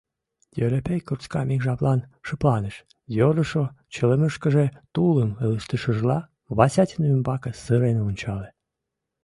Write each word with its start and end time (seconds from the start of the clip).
Йӧрепей 0.57 1.01
курскам 1.07 1.47
ик 1.55 1.61
жаплан 1.67 1.99
шыпланыш, 2.27 2.75
йӧрышӧ 3.17 3.63
чылымышкыже 3.93 4.65
тулым 4.93 5.31
ылыжтышыжла, 5.43 6.19
Васятин 6.57 7.01
ӱмбаке 7.13 7.51
сырен 7.63 7.97
ончале. 8.07 8.49